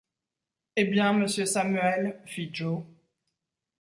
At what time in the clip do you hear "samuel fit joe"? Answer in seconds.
1.45-2.83